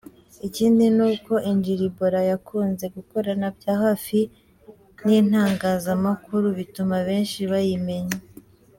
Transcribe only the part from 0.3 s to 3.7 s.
Ikindi ni uko Injiri Bora yakunze gukorana